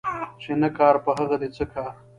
چي 0.41 0.51
نه 0.61 0.69
کار 0.77 0.95
په 1.05 1.11
هغه 1.19 1.35
دي 1.41 1.49
څه 1.55 1.63
کار 1.73 1.91